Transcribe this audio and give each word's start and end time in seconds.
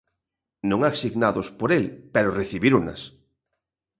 Non 0.69 0.79
asignados 0.91 1.47
por 1.59 1.69
el, 1.77 1.85
pero 2.13 2.35
recibíronas. 2.41 3.01